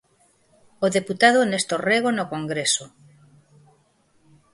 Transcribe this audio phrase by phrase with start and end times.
[0.85, 2.85] O deputado Néstor Rego no Congreso.